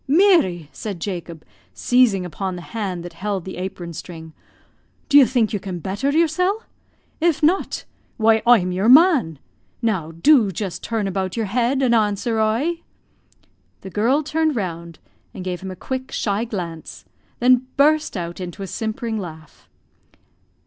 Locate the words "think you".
5.27-5.59